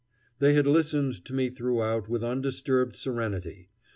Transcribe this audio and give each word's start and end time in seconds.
They 0.39 0.55
had 0.55 0.65
listened 0.65 1.23
to 1.25 1.33
me 1.35 1.51
throughout 1.51 2.09
with 2.09 2.23
undisturbed 2.23 2.95
serenity. 2.95 3.69